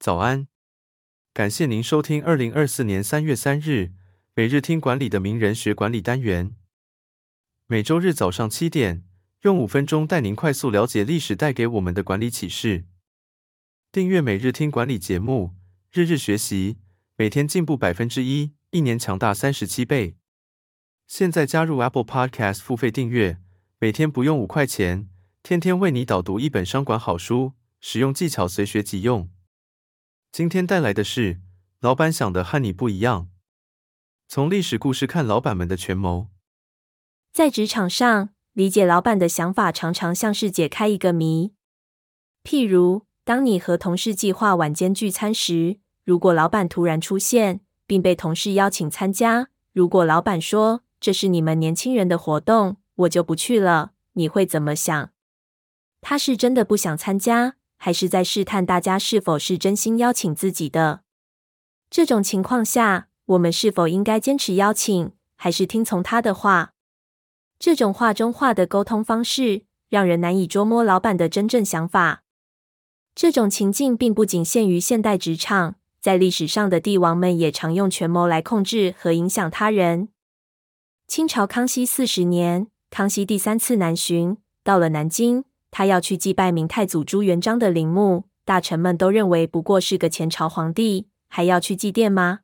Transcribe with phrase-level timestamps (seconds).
[0.00, 0.48] 早安，
[1.34, 3.92] 感谢您收听二零二四年三月三日
[4.34, 6.56] 每日听管理的名人学管理单元。
[7.66, 9.04] 每周日早上七点，
[9.42, 12.86] 用五分钟带您快速了解历史带给我们的管理启示。
[13.92, 15.54] 订阅每日听管理节目，
[15.92, 16.78] 日日学习，
[17.16, 20.16] 每天进步百分之一，一年强大三十七倍。
[21.06, 23.38] 现在加入 Apple Podcast 付费订阅，
[23.78, 25.10] 每天不用五块钱，
[25.42, 29.28] 天天为你导读一本商管好书，使用技巧随学即用。
[30.40, 31.38] 今天带来的是，
[31.80, 33.28] 老板想的和你不一样。
[34.26, 36.28] 从历史故事看老板们的权谋。
[37.30, 41.52] 在职场上，理解老板的想法常常像是解开一个谜。
[42.42, 55.10] 譬如，当你和同事计划晚间聚餐时，如果老板突然出现，并被同事邀请参加，如果老板说这是你们年轻人的活动，我就不去了，你会怎么想？
[56.00, 57.56] 他是真的不想参加？
[57.82, 61.00] 还是在试探大家是否是真心邀请自己的？
[61.88, 66.74] 这种情况下，我们是否应该坚持邀请，还是听从他的话？
[67.58, 72.22] 这种话中话的沟通方式，让人难以捉摸老板的真正想法。
[73.14, 80.10] 这种情境并不仅限于现代职场，在历史上的帝王们也常用权谋来控制和影响他人。
[81.08, 85.44] 清朝康熙四十年，康熙第三次南巡，到了南京。
[85.70, 92.40] 他要去祭拜明太祖朱元璋的陵墓，大臣们都认为不过是个前朝皇帝，还要去祭奠吗？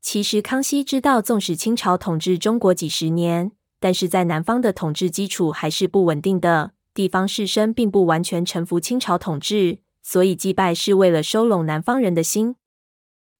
[0.00, 12.56] 其实康熙知道，纵使清朝统治中国几十年，但是在南方的统治基础还是不稳定的，地方士绅并不完全臣服清朝统治，所以祭拜是为了收拢南方人的心。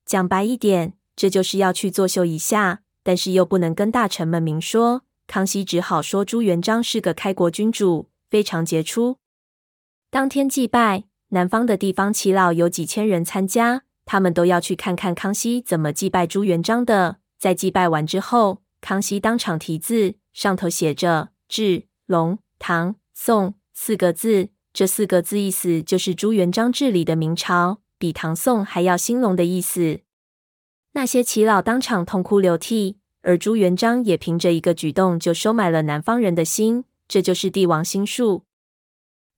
[0.05, 5.05] 讲白一点，这就是要去作秀一下，但是又不能跟大臣们明说。
[5.27, 8.10] 康熙只好说朱元璋是个开国君主。
[8.31, 9.19] 非常杰出。
[10.11, 17.19] 当天祭拜，南方的地方耆老有几千人参加，他们都要去看看康熙怎么祭拜朱元璋的。
[17.39, 24.51] 在祭拜完之后，康熙当场题字，上头写着“治隆唐宋”四个字。
[24.73, 30.01] 这四个字意思就是朱元璋治理的明朝，比唐宋还要兴隆的意思。
[30.93, 36.85] 那些耆老当场痛哭流涕，而朱元璋也凭着一个举动就收买了南方人的心。
[37.11, 38.45] 这就是帝王心术。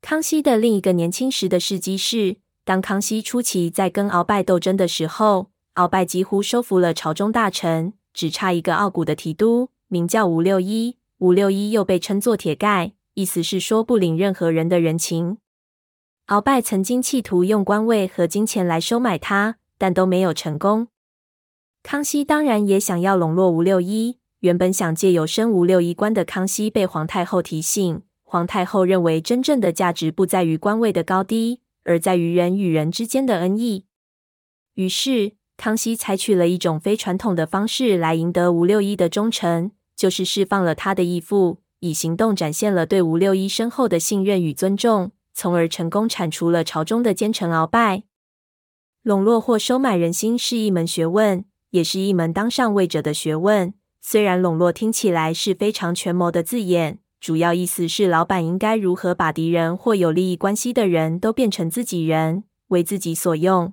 [0.02, 10.98] 康熙的另一个年轻时的事迹是，当康熙初期在跟鳌拜斗争的时候，鳌拜几乎收服了朝中大臣，只差一个傲骨的提督，名叫吴六一。
[11.16, 15.38] 吴六一又被称作铁盖，意思是说不领任何人的人情。
[16.26, 20.88] 鳌拜曾经企图用官位和金钱来收买他，但都没有成功。
[21.82, 24.18] 康熙当然也想要笼络吴六一。
[24.42, 33.84] 原本想借由身无六一官的康熙被皇太后提醒，皇太后认为真正的价值不在于官位的高低，而在于人与人之间的恩义。
[34.74, 48.02] 于是，康熙采取了一种非传统的方式来赢得吴六一的忠诚，就是释放了他的义父，以行动展现了对吴六一深厚的信任与尊重，从而成功铲除了朝中的奸臣鳌拜。
[49.04, 53.74] 笼络或收买人心是一门学问，也是一门当上位者的学问。
[54.04, 63.72] 虽然笼络听起来是非常权谋的字眼，主要意思是老板应该如何把敌人或有利益关系的人都变成自己人，为自己所用。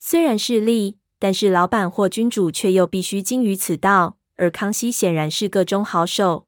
[0.00, 6.46] 虽然是利，但是老板或君主却又必须精于此道，而康熙显然是个中好手。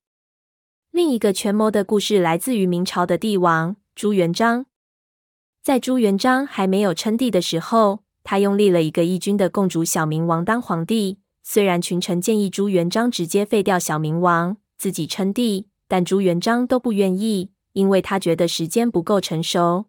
[0.91, 4.67] 另一个权谋的故事来自于明朝的帝王朱元璋。
[5.63, 11.20] 在朱元璋还没有称帝的时候，他拥立了一个义军的共主小明王当皇帝。
[11.53, 19.87] 虽然群臣建议朱元璋直接废掉小明王，自己称帝，但朱元璋都不愿意，因为他觉得时间不够成熟。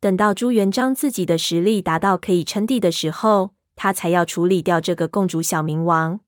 [0.00, 6.18] 等到朱元璋自己的实力达到可以称帝的时候，他才要处理掉这个共主小明王。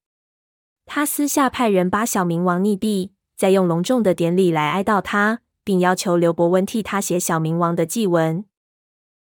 [0.84, 8.44] 他私下派人把小明王溺毙，再用隆重的典礼来哀悼他，并要求刘伯温替他写小明王的祭文。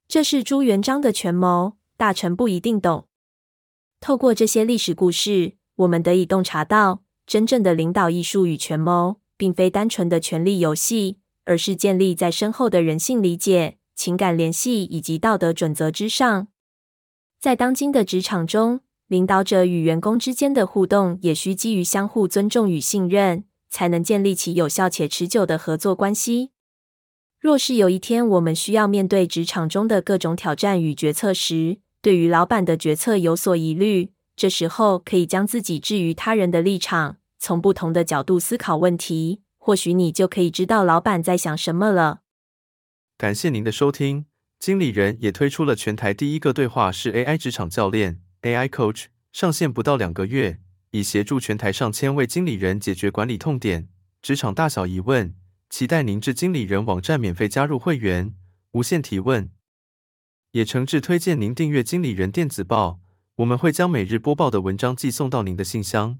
[0.06, 3.07] 这是朱元璋的权谋，大臣不一定懂。
[4.00, 16.48] 透过这些历史故事，我们得以洞察到，真正的领导艺术与权谋，并非单纯的权力游戏，而是建立在深厚的人性理解、情感联系以及道德准则之上。
[17.40, 26.50] 在当今的职场中，领导者与员工之间的互动也需基于相互尊重与信任，才能建立起有效且持久的合作关系。
[27.38, 42.20] 若是有一天我们需要面对职场中的各种挑战与决策时，对于老板的决策有所疑虑，这时候可以将自己置于他人的立场，从不同的角度思考问题，或许你就可以知道老板在想什么了。
[43.16, 44.26] 感谢您的收听，
[44.60, 50.60] 经理人也推出了全台第一个对话式 AI 职场教练 AI Coach，上线不到两个月，
[50.92, 53.88] 已协助全台上千位经理人解决管理痛点、
[54.22, 55.34] 职场大小疑问。
[55.68, 58.34] 期待您至经理人网站免费加入会员，
[58.72, 59.50] 无限提问。
[60.52, 63.00] 也诚挚推荐您订阅经理人电子报，
[63.36, 66.18] 我们会将每日播报的文章寄送到您的信箱。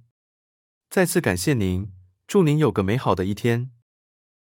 [0.91, 1.91] 再次感谢您，
[2.27, 3.71] 祝您有个美好的一天。